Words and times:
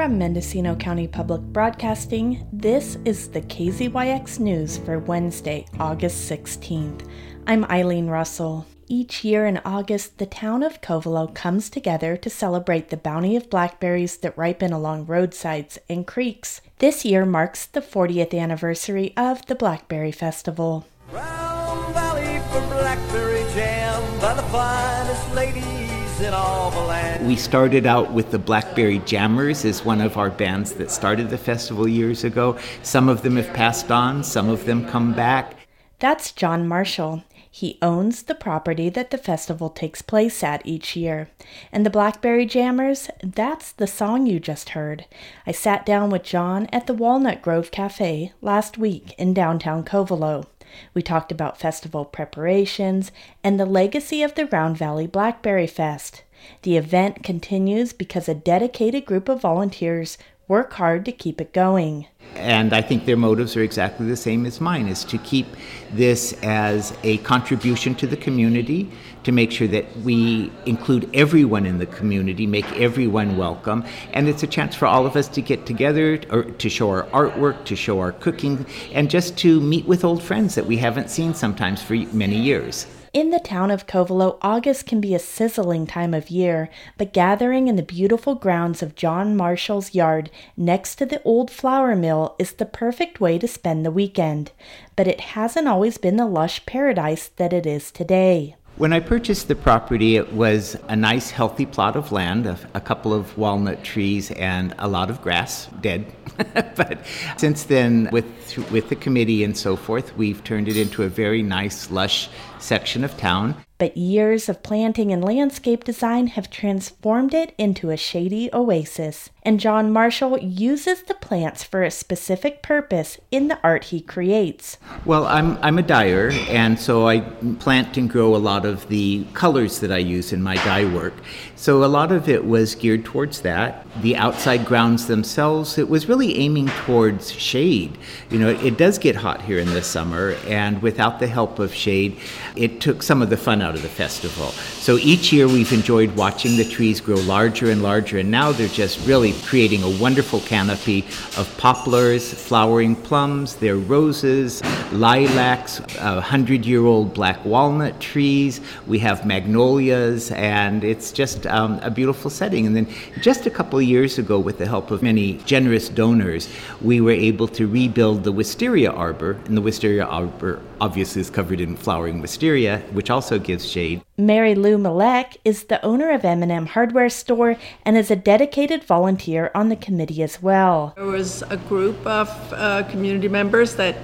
From 0.00 0.16
Mendocino 0.16 0.74
County 0.76 1.06
Public 1.06 1.42
Broadcasting, 1.42 2.48
this 2.54 2.96
is 3.04 3.28
the 3.28 3.42
KZYX 3.42 4.38
News 4.40 4.78
for 4.78 4.98
Wednesday, 4.98 5.66
August 5.78 6.30
16th. 6.30 7.06
I'm 7.46 7.66
Eileen 7.66 8.06
Russell. 8.06 8.64
Each 8.88 9.24
year 9.24 9.44
in 9.44 9.60
August, 9.62 10.16
the 10.16 10.24
town 10.24 10.62
of 10.62 10.80
Covelo 10.80 11.34
comes 11.34 11.68
together 11.68 12.16
to 12.16 12.30
celebrate 12.30 12.88
the 12.88 12.96
bounty 12.96 13.36
of 13.36 13.50
blackberries 13.50 14.16
that 14.16 14.38
ripen 14.38 14.72
along 14.72 15.04
roadsides 15.04 15.78
and 15.86 16.06
creeks. 16.06 16.62
This 16.78 17.04
year 17.04 17.26
marks 17.26 17.66
the 17.66 17.82
40th 17.82 18.32
anniversary 18.32 19.12
of 19.18 19.44
the 19.48 19.54
Blackberry 19.54 20.12
Festival. 20.12 20.86
Valley 21.10 22.40
for 22.50 22.66
blackberry 22.68 23.44
jam 23.52 24.18
by 24.18 24.32
the 24.32 24.42
finest 24.44 25.34
ladies 25.34 25.79
in 26.22 26.34
all 26.34 26.70
the 26.70 26.80
land. 26.80 27.26
We 27.26 27.36
started 27.36 27.86
out 27.86 28.12
with 28.12 28.30
the 28.30 28.38
Blackberry 28.38 28.98
Jammers 29.00 29.64
as 29.64 29.84
one 29.84 30.00
of 30.00 30.16
our 30.16 30.30
bands 30.30 30.72
that 30.72 30.90
started 30.90 31.30
the 31.30 31.38
festival 31.38 31.88
years 31.88 32.24
ago. 32.24 32.58
Some 32.82 33.08
of 33.08 33.22
them 33.22 33.36
have 33.36 33.52
passed 33.54 33.90
on, 33.90 34.22
some 34.22 34.48
of 34.48 34.66
them 34.66 34.86
come 34.88 35.14
back. 35.14 35.54
That's 35.98 36.32
John 36.32 36.66
Marshall. 36.66 37.24
He 37.52 37.78
owns 37.82 38.22
the 38.22 38.34
property 38.34 38.88
that 38.90 39.10
the 39.10 39.18
festival 39.18 39.70
takes 39.70 40.02
place 40.02 40.44
at 40.44 40.64
each 40.64 40.94
year. 40.94 41.28
And 41.72 41.84
the 41.84 41.90
Blackberry 41.90 42.46
Jammers, 42.46 43.10
that's 43.22 43.72
the 43.72 43.88
song 43.88 44.26
you 44.26 44.38
just 44.38 44.70
heard. 44.70 45.06
I 45.46 45.52
sat 45.52 45.84
down 45.84 46.10
with 46.10 46.22
John 46.22 46.68
at 46.72 46.86
the 46.86 46.94
Walnut 46.94 47.42
Grove 47.42 47.70
Cafe 47.70 48.32
last 48.40 48.78
week 48.78 49.14
in 49.18 49.34
downtown 49.34 49.84
Covelo. 49.84 50.46
We 50.94 51.02
talked 51.02 51.32
about 51.32 51.58
festival 51.58 52.04
preparations 52.04 53.12
and 53.42 53.58
the 53.58 53.66
legacy 53.66 54.22
of 54.22 54.34
the 54.34 54.46
Round 54.46 54.76
Valley 54.76 55.06
Blackberry 55.06 55.66
Fest. 55.66 56.22
The 56.62 56.76
event 56.76 57.22
continues 57.22 57.92
because 57.92 58.28
a 58.28 58.34
dedicated 58.34 59.04
group 59.04 59.28
of 59.28 59.42
volunteers 59.42 60.16
work 60.50 60.72
hard 60.72 61.04
to 61.04 61.12
keep 61.12 61.40
it 61.40 61.52
going. 61.52 62.08
And 62.34 62.72
I 62.72 62.82
think 62.82 63.04
their 63.04 63.16
motives 63.16 63.56
are 63.56 63.62
exactly 63.62 64.06
the 64.06 64.16
same 64.16 64.44
as 64.46 64.60
mine 64.60 64.88
is 64.88 65.04
to 65.04 65.18
keep 65.18 65.46
this 65.92 66.32
as 66.42 66.92
a 67.04 67.18
contribution 67.18 67.94
to 67.96 68.06
the 68.08 68.16
community, 68.16 68.90
to 69.22 69.30
make 69.30 69.52
sure 69.52 69.68
that 69.68 69.96
we 69.98 70.50
include 70.66 71.08
everyone 71.14 71.66
in 71.66 71.78
the 71.78 71.86
community, 71.86 72.48
make 72.48 72.70
everyone 72.72 73.36
welcome. 73.36 73.84
And 74.12 74.28
it's 74.28 74.42
a 74.42 74.48
chance 74.48 74.74
for 74.74 74.86
all 74.86 75.06
of 75.06 75.14
us 75.14 75.28
to 75.28 75.40
get 75.40 75.66
together 75.66 76.20
or 76.30 76.42
to 76.42 76.68
show 76.68 76.90
our 76.90 77.04
artwork, 77.04 77.64
to 77.66 77.76
show 77.76 78.00
our 78.00 78.10
cooking, 78.10 78.66
and 78.92 79.08
just 79.08 79.38
to 79.38 79.60
meet 79.60 79.86
with 79.86 80.04
old 80.04 80.20
friends 80.20 80.56
that 80.56 80.66
we 80.66 80.78
haven't 80.78 81.10
seen 81.10 81.32
sometimes 81.32 81.80
for 81.80 81.94
many 81.94 82.36
years. 82.36 82.86
In 83.12 83.30
the 83.30 83.40
town 83.40 83.72
of 83.72 83.88
Covelo, 83.88 84.38
August 84.40 84.86
can 84.86 85.00
be 85.00 85.16
a 85.16 85.18
sizzling 85.18 85.84
time 85.84 86.14
of 86.14 86.30
year, 86.30 86.70
but 86.96 87.12
gathering 87.12 87.66
in 87.66 87.74
the 87.74 87.82
beautiful 87.82 88.36
grounds 88.36 88.84
of 88.84 88.94
John 88.94 89.36
Marshall's 89.36 89.96
yard 89.96 90.30
next 90.56 90.94
to 90.96 91.06
the 91.06 91.20
old 91.24 91.50
flour 91.50 91.96
mill 91.96 92.36
is 92.38 92.52
the 92.52 92.66
perfect 92.66 93.20
way 93.20 93.36
to 93.40 93.48
spend 93.48 93.84
the 93.84 93.90
weekend. 93.90 94.52
But 94.94 95.08
it 95.08 95.20
hasn't 95.20 95.66
always 95.66 95.98
been 95.98 96.18
the 96.18 96.26
lush 96.26 96.64
paradise 96.66 97.26
that 97.34 97.52
it 97.52 97.66
is 97.66 97.90
today. 97.90 98.54
When 98.80 98.94
I 98.94 99.00
purchased 99.00 99.48
the 99.48 99.56
property, 99.56 100.16
it 100.16 100.32
was 100.32 100.74
a 100.88 100.96
nice, 100.96 101.30
healthy 101.30 101.66
plot 101.66 101.96
of 101.96 102.12
land, 102.12 102.46
a, 102.46 102.58
a 102.72 102.80
couple 102.80 103.12
of 103.12 103.36
walnut 103.36 103.84
trees, 103.84 104.30
and 104.30 104.74
a 104.78 104.88
lot 104.88 105.10
of 105.10 105.20
grass, 105.20 105.66
dead. 105.82 106.10
but 106.54 107.04
since 107.36 107.64
then, 107.64 108.08
with 108.10 108.24
with 108.70 108.88
the 108.88 108.96
committee 108.96 109.44
and 109.44 109.54
so 109.54 109.76
forth, 109.76 110.16
we've 110.16 110.42
turned 110.44 110.66
it 110.66 110.78
into 110.78 111.02
a 111.02 111.10
very 111.10 111.42
nice, 111.42 111.90
lush 111.90 112.30
section 112.58 113.04
of 113.04 113.14
town. 113.18 113.54
But 113.80 113.96
years 113.96 114.50
of 114.50 114.62
planting 114.62 115.10
and 115.10 115.24
landscape 115.24 115.84
design 115.84 116.26
have 116.26 116.50
transformed 116.50 117.32
it 117.32 117.54
into 117.56 117.88
a 117.88 117.96
shady 117.96 118.50
oasis. 118.52 119.30
And 119.42 119.58
John 119.58 119.90
Marshall 119.90 120.38
uses 120.38 121.04
the 121.04 121.14
plants 121.14 121.64
for 121.64 121.82
a 121.82 121.90
specific 121.90 122.62
purpose 122.62 123.18
in 123.30 123.48
the 123.48 123.58
art 123.64 123.84
he 123.84 124.02
creates. 124.02 124.76
Well, 125.06 125.26
I'm, 125.26 125.56
I'm 125.62 125.78
a 125.78 125.82
dyer, 125.82 126.30
and 126.50 126.78
so 126.78 127.08
I 127.08 127.20
plant 127.20 127.96
and 127.96 128.10
grow 128.10 128.36
a 128.36 128.38
lot 128.38 128.66
of 128.66 128.86
the 128.88 129.24
colors 129.32 129.80
that 129.80 129.90
I 129.90 129.96
use 129.96 130.34
in 130.34 130.42
my 130.42 130.56
dye 130.56 130.84
work. 130.84 131.14
So 131.56 131.82
a 131.82 131.86
lot 131.86 132.12
of 132.12 132.28
it 132.28 132.44
was 132.44 132.74
geared 132.74 133.06
towards 133.06 133.40
that. 133.40 133.86
The 134.02 134.14
outside 134.14 134.66
grounds 134.66 135.06
themselves, 135.06 135.78
it 135.78 135.88
was 135.88 136.06
really 136.06 136.36
aiming 136.36 136.68
towards 136.84 137.32
shade. 137.32 137.96
You 138.28 138.40
know, 138.40 138.48
it, 138.50 138.62
it 138.62 138.76
does 138.76 138.98
get 138.98 139.16
hot 139.16 139.40
here 139.40 139.58
in 139.58 139.72
the 139.72 139.82
summer, 139.82 140.36
and 140.46 140.82
without 140.82 141.18
the 141.18 141.26
help 141.26 141.58
of 141.58 141.72
shade, 141.72 142.18
it 142.56 142.82
took 142.82 143.02
some 143.02 143.22
of 143.22 143.30
the 143.30 143.38
fun 143.38 143.62
out 143.62 143.69
of 143.74 143.82
the 143.82 143.88
festival. 143.88 144.48
So 144.80 144.98
each 144.98 145.32
year 145.32 145.46
we've 145.46 145.72
enjoyed 145.72 146.16
watching 146.16 146.56
the 146.56 146.64
trees 146.64 147.00
grow 147.00 147.16
larger 147.16 147.70
and 147.70 147.82
larger, 147.82 148.18
and 148.18 148.30
now 148.30 148.52
they're 148.52 148.68
just 148.68 149.06
really 149.06 149.32
creating 149.44 149.82
a 149.82 149.90
wonderful 150.00 150.40
canopy 150.40 151.04
of 151.36 151.52
poplars, 151.58 152.32
flowering 152.32 152.96
plums, 152.96 153.56
their 153.56 153.76
roses, 153.76 154.62
lilacs, 154.92 155.78
hundred 155.98 156.64
year 156.64 156.84
old 156.84 157.14
black 157.14 157.44
walnut 157.44 158.00
trees. 158.00 158.60
We 158.86 158.98
have 159.00 159.26
magnolias, 159.26 160.30
and 160.32 160.84
it's 160.84 161.12
just 161.12 161.46
um, 161.46 161.78
a 161.82 161.90
beautiful 161.90 162.30
setting. 162.30 162.66
And 162.66 162.76
then 162.76 162.86
just 163.20 163.46
a 163.46 163.50
couple 163.50 163.78
of 163.78 163.84
years 163.84 164.18
ago, 164.18 164.38
with 164.38 164.58
the 164.58 164.66
help 164.66 164.90
of 164.90 165.02
many 165.02 165.34
generous 165.44 165.88
donors, 165.88 166.48
we 166.80 167.00
were 167.00 167.10
able 167.10 167.48
to 167.48 167.66
rebuild 167.66 168.24
the 168.24 168.32
wisteria 168.32 168.90
arbor, 168.90 169.32
and 169.46 169.56
the 169.56 169.60
wisteria 169.60 170.04
arbor 170.04 170.60
obviously 170.80 171.20
is 171.20 171.30
covered 171.30 171.60
in 171.60 171.76
flowering 171.76 172.20
wisteria, 172.20 172.78
which 172.92 173.10
also 173.10 173.38
gives 173.38 173.59
shade. 173.66 174.02
Mary 174.16 174.54
Lou 174.54 174.78
Malek 174.78 175.38
is 175.44 175.64
the 175.64 175.84
owner 175.84 176.10
of 176.10 176.24
M&M 176.24 176.66
Hardware 176.66 177.08
Store 177.08 177.56
and 177.84 177.96
is 177.96 178.10
a 178.10 178.16
dedicated 178.16 178.84
volunteer 178.84 179.50
on 179.54 179.68
the 179.68 179.76
committee 179.76 180.22
as 180.22 180.42
well. 180.42 180.92
There 180.96 181.06
was 181.06 181.42
a 181.50 181.56
group 181.56 182.04
of 182.06 182.28
uh, 182.52 182.84
community 182.90 183.28
members 183.28 183.76
that, 183.76 183.96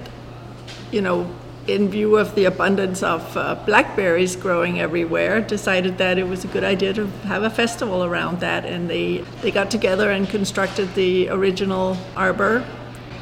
you 0.91 1.01
know, 1.01 1.29
in 1.67 1.89
view 1.89 2.17
of 2.17 2.35
the 2.37 2.45
abundance 2.45 3.03
of 3.03 3.37
uh, 3.37 3.57
blackberries 3.67 4.37
growing 4.37 4.81
everywhere, 4.81 5.41
decided 5.41 5.99
that 5.99 6.17
it 6.17 6.25
was 6.25 6.45
a 6.45 6.49
good 6.49 6.63
idea 6.63 6.93
to 6.95 7.07
have 7.25 7.43
a 7.43 7.51
festival 7.51 8.05
around 8.05 8.41
that. 8.41 8.65
And 8.65 8.89
they, 8.89 9.19
they 9.43 9.51
got 9.51 9.71
together 9.71 10.11
and 10.11 10.29
constructed 10.29 10.95
the 10.95 11.29
original 11.29 11.97
arbor 12.15 12.65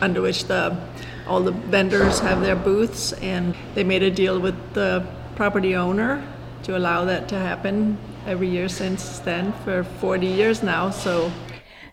under 0.01 0.21
which 0.21 0.45
the 0.45 0.77
all 1.27 1.41
the 1.41 1.53
vendors 1.53 2.19
have 2.21 2.43
their 2.43 2.57
booths, 2.57 3.13
and 3.15 3.55
they 3.75 3.85
made 3.85 4.03
a 4.03 4.11
deal 4.11 4.39
with 4.39 4.75
the 4.75 5.07
property 5.37 5.75
owner 5.75 6.27
to 6.65 6.77
allow 6.77 7.05
that 7.05 7.29
to 7.29 7.39
happen 7.39 7.99
every 8.27 8.49
year 8.49 8.69
since 8.69 9.19
then 9.19 9.53
for 9.65 9.85
40 9.85 10.27
years 10.27 10.63
now. 10.63 10.91
So 10.91 11.31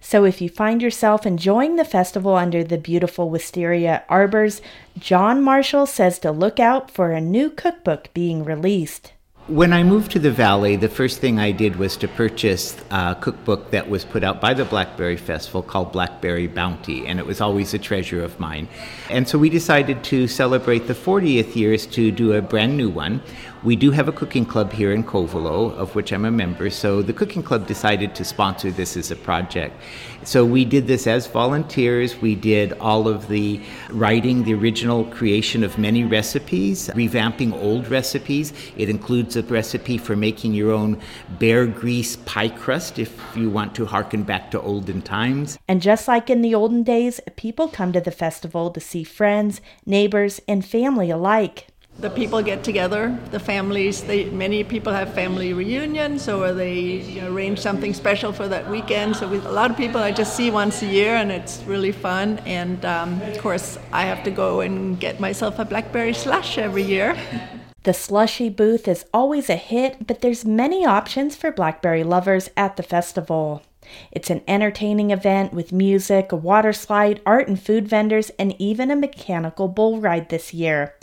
so 0.04 0.26
if 0.26 0.42
you 0.42 0.50
find 0.50 0.82
yourself 0.82 1.28
enjoying 1.28 1.76
the 1.76 1.86
festival 1.86 2.36
under 2.36 2.64
the 2.64 2.80
beautiful 2.80 3.30
wisteria 3.30 4.04
arbors, 4.10 4.60
John 4.98 5.44
Marshall 5.44 5.86
says 5.86 6.18
to 6.20 6.32
look 6.32 6.60
out 6.60 6.90
for 6.90 7.12
a 7.12 7.22
new 7.22 7.52
cookbook 7.52 8.10
being 8.14 8.44
released. 8.44 9.14
When 9.52 9.74
I 9.74 9.84
moved 9.84 10.12
to 10.12 10.20
the 10.20 10.32
valley, 10.32 10.78
the 10.78 10.88
first 10.88 11.20
thing 11.20 11.38
I 11.38 11.52
did 11.52 11.76
was 11.76 11.98
to 11.98 12.08
purchase 12.08 12.78
a 12.90 13.18
cookbook 13.20 13.72
that 13.72 13.90
was 13.90 14.06
put 14.06 14.24
out 14.24 14.40
by 14.40 14.54
the 14.54 14.64
Blackberry 14.64 15.18
Festival 15.18 15.62
called 15.62 15.92
Blackberry 15.92 16.48
Bounty, 16.48 17.06
and 17.06 17.20
it 17.20 17.26
was 17.26 17.42
always 17.42 17.74
a 17.74 17.78
treasure 17.78 18.24
of 18.24 18.40
mine. 18.40 18.70
And 19.10 19.28
so 19.28 19.38
we 19.38 19.50
decided 19.50 20.06
to 20.06 20.26
celebrate 20.30 20.88
the 20.88 20.94
40th 20.94 21.54
years 21.54 21.86
to 21.88 22.12
do 22.12 22.32
a 22.32 22.42
brand 22.42 22.78
new 22.78 22.90
one. 22.90 23.22
We 23.64 23.76
do 23.76 23.92
have 23.92 24.08
a 24.08 24.12
cooking 24.12 24.46
club 24.46 24.72
here 24.72 24.92
in 24.94 25.04
Covelo, 25.04 25.72
of 25.74 25.94
which 25.96 26.14
I'm 26.14 26.26
a 26.26 26.32
member, 26.32 26.70
so 26.70 27.02
the 27.02 27.14
cooking 27.14 27.44
club 27.44 27.68
decided 27.68 28.16
to 28.16 28.24
sponsor 28.24 28.72
this 28.72 28.98
as 28.98 29.12
a 29.12 29.16
project. 29.16 29.76
So 30.24 30.46
we 30.46 30.66
did 30.66 30.88
this 30.88 31.06
as 31.08 31.28
volunteers. 31.28 32.20
We 32.22 32.36
did 32.36 32.74
all 32.74 33.08
of 33.08 33.28
the 33.28 33.60
writing, 33.90 34.44
the 34.44 34.54
original 34.54 35.06
creation 35.06 35.64
of 35.64 35.78
many 35.78 36.06
recipes, 36.06 36.90
revamping 36.96 37.54
old 37.54 37.88
recipes. 37.90 38.54
It 38.78 38.90
includes 38.90 39.36
a 39.50 39.54
recipe 39.54 39.98
for 39.98 40.16
making 40.16 40.54
your 40.54 40.72
own 40.72 41.00
bear 41.40 41.66
grease 41.66 42.18
pie 42.18 42.50
crust 42.50 43.00
if 43.00 43.20
you 43.36 43.50
want 43.50 43.74
to 43.76 43.86
harken 43.86 44.24
back 44.24 44.52
to 44.52 44.62
olden 44.62 45.02
times. 45.02 45.58
And 45.68 45.82
just 45.82 46.08
like 46.08 46.30
in 46.30 46.42
the 46.42 46.54
olden 46.54 46.84
days, 46.84 47.20
people 47.36 47.68
come 47.68 47.92
to 47.94 48.02
the 48.02 48.12
festival 48.12 48.70
to 48.72 48.80
see 48.80 49.04
friends, 49.04 49.62
neighbors, 49.86 50.42
and 50.48 50.66
family 50.66 51.10
alike 51.10 51.68
the 52.00 52.10
people 52.10 52.42
get 52.42 52.64
together, 52.64 53.18
the 53.30 53.40
families. 53.40 54.04
They, 54.04 54.26
many 54.26 54.64
people 54.64 54.92
have 54.92 55.14
family 55.14 55.54
reunions, 55.54 56.28
or 56.28 56.52
they 56.52 56.80
you 56.80 57.22
know, 57.22 57.32
arrange 57.32 57.60
something 57.60 57.94
special 57.94 58.34
for 58.34 58.48
that 58.48 58.70
weekend. 58.70 59.16
So 59.16 59.28
we, 59.28 59.38
a 59.38 59.52
lot 59.52 59.70
of 59.70 59.78
people 59.78 60.02
I 60.02 60.12
just 60.12 60.36
see 60.36 60.50
once 60.50 60.82
a 60.82 60.88
year, 60.88 61.16
and 61.16 61.32
it's 61.32 61.62
really 61.64 61.92
fun. 61.92 62.40
And 62.46 62.84
um, 62.86 63.22
of 63.22 63.38
course, 63.38 63.78
I 63.92 64.04
have 64.04 64.24
to 64.24 64.32
go 64.32 64.62
and 64.62 65.00
get 65.00 65.20
myself 65.20 65.60
a 65.60 65.66
blackberry 65.66 66.14
slush 66.14 66.58
every 66.58 66.84
year. 66.84 67.16
The 67.84 67.94
slushy 67.94 68.50
booth 68.50 68.88
is 68.88 69.06
always 69.12 69.50
a 69.50 69.56
hit, 69.56 70.06
but 70.06 70.22
there's 70.22 70.46
many 70.46 70.86
options 70.86 71.36
for 71.36 71.52
blackberry 71.52 72.04
lovers 72.04 72.50
at 72.56 72.78
the 72.78 72.84
festival. 72.84 73.64
It's 74.12 74.30
an 74.30 74.44
entertaining 74.48 75.10
event 75.10 75.52
with 75.52 75.74
music, 75.74 76.32
a 76.32 76.36
water 76.36 76.74
slide, 76.74 77.22
art 77.26 77.48
and 77.48 77.60
food 77.60 77.88
vendors, 77.88 78.30
and 78.38 78.56
even 78.62 78.92
a 78.92 78.96
mechanical 78.96 79.68
bull 79.68 80.00
ride 80.00 80.30
this 80.30 80.54
year. 80.54 80.94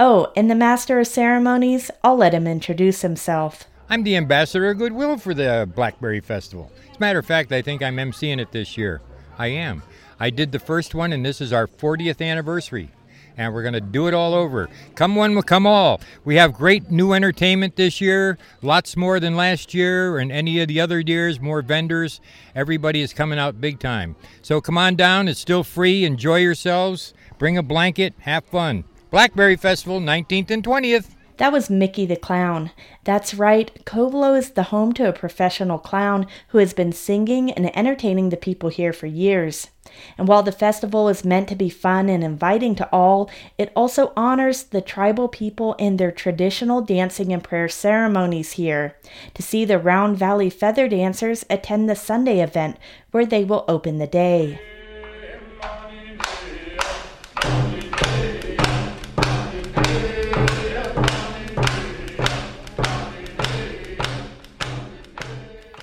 Oh, 0.00 0.32
and 0.34 0.50
the 0.50 0.56
master 0.56 0.98
of 0.98 1.06
ceremonies, 1.06 1.92
I'll 2.02 2.16
let 2.16 2.34
him 2.34 2.48
introduce 2.48 3.02
himself. 3.02 3.64
I'm 3.88 4.02
the 4.02 4.16
ambassador 4.16 4.68
of 4.70 4.78
goodwill 4.78 5.18
for 5.18 5.32
the 5.32 5.70
Blackberry 5.76 6.20
Festival. 6.20 6.72
As 6.90 6.96
a 6.96 7.00
matter 7.00 7.20
of 7.20 7.26
fact, 7.26 7.52
I 7.52 7.62
think 7.62 7.84
I'm 7.84 7.96
emceeing 7.96 8.40
it 8.40 8.50
this 8.50 8.76
year. 8.76 9.00
I 9.38 9.46
am. 9.46 9.84
I 10.18 10.30
did 10.30 10.50
the 10.50 10.58
first 10.58 10.92
one, 10.92 11.12
and 11.12 11.24
this 11.24 11.40
is 11.40 11.52
our 11.52 11.68
40th 11.68 12.20
anniversary. 12.20 12.90
And 13.36 13.52
we're 13.52 13.62
going 13.62 13.74
to 13.74 13.80
do 13.80 14.06
it 14.06 14.14
all 14.14 14.34
over. 14.34 14.68
Come 14.94 15.14
one, 15.14 15.40
come 15.42 15.66
all. 15.66 16.00
We 16.24 16.36
have 16.36 16.54
great 16.54 16.90
new 16.90 17.12
entertainment 17.12 17.76
this 17.76 18.00
year, 18.00 18.38
lots 18.62 18.96
more 18.96 19.20
than 19.20 19.36
last 19.36 19.74
year 19.74 20.18
and 20.18 20.32
any 20.32 20.60
of 20.60 20.68
the 20.68 20.80
other 20.80 21.00
years, 21.00 21.40
more 21.40 21.62
vendors. 21.62 22.20
Everybody 22.54 23.02
is 23.02 23.12
coming 23.12 23.38
out 23.38 23.60
big 23.60 23.78
time. 23.78 24.16
So 24.42 24.60
come 24.60 24.78
on 24.78 24.96
down. 24.96 25.28
It's 25.28 25.40
still 25.40 25.64
free. 25.64 26.04
Enjoy 26.04 26.36
yourselves. 26.36 27.12
Bring 27.38 27.58
a 27.58 27.62
blanket. 27.62 28.14
Have 28.20 28.44
fun. 28.44 28.84
Blackberry 29.10 29.56
Festival, 29.56 30.00
19th 30.00 30.50
and 30.50 30.64
20th. 30.64 31.15
That 31.38 31.52
was 31.52 31.68
Mickey 31.68 32.06
the 32.06 32.16
Clown. 32.16 32.70
That's 33.04 33.34
right, 33.34 33.70
Covelo 33.84 34.38
is 34.38 34.50
the 34.50 34.64
home 34.64 34.94
to 34.94 35.08
a 35.08 35.12
professional 35.12 35.78
clown 35.78 36.26
who 36.48 36.58
has 36.58 36.72
been 36.72 36.92
singing 36.92 37.50
and 37.50 37.76
entertaining 37.76 38.30
the 38.30 38.38
people 38.38 38.70
here 38.70 38.92
for 38.92 39.06
years. 39.06 39.68
And 40.16 40.26
while 40.26 40.42
the 40.42 40.50
festival 40.50 41.08
is 41.08 41.24
meant 41.24 41.48
to 41.48 41.54
be 41.54 41.68
fun 41.68 42.08
and 42.08 42.24
inviting 42.24 42.74
to 42.76 42.88
all, 42.90 43.30
it 43.58 43.70
also 43.76 44.12
honors 44.16 44.64
the 44.64 44.80
tribal 44.80 45.28
people 45.28 45.76
and 45.78 45.98
their 45.98 46.10
traditional 46.10 46.80
dancing 46.80 47.32
and 47.32 47.44
prayer 47.44 47.68
ceremonies 47.68 48.52
here. 48.52 48.96
To 49.34 49.42
see 49.42 49.64
the 49.64 49.78
Round 49.78 50.16
Valley 50.16 50.48
Feather 50.50 50.88
Dancers 50.88 51.44
attend 51.50 51.88
the 51.88 51.96
Sunday 51.96 52.40
event 52.40 52.78
where 53.10 53.26
they 53.26 53.44
will 53.44 53.64
open 53.68 53.98
the 53.98 54.06
day. 54.06 54.58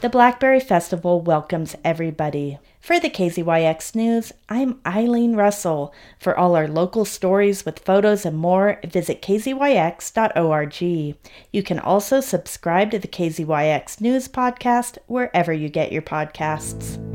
The 0.03 0.09
Blackberry 0.09 0.59
Festival 0.59 1.21
welcomes 1.21 1.77
everybody. 1.81 2.59
For 2.81 2.99
the 2.99 3.09
KZYX 3.09 3.95
News, 3.95 4.33
I'm 4.49 4.81
Eileen 4.85 5.37
Russell. 5.37 5.93
For 6.19 6.37
all 6.37 6.57
our 6.57 6.67
local 6.67 7.05
stories 7.05 7.63
with 7.63 7.79
photos 7.79 8.25
and 8.25 8.37
more, 8.37 8.81
visit 8.83 9.21
kzyx.org. 9.21 10.81
You 11.53 11.63
can 11.63 11.79
also 11.79 12.19
subscribe 12.19 12.91
to 12.91 12.99
the 12.99 13.07
KZYX 13.07 14.01
News 14.01 14.27
podcast 14.27 14.97
wherever 15.07 15.53
you 15.53 15.69
get 15.69 15.93
your 15.93 16.01
podcasts. 16.01 17.12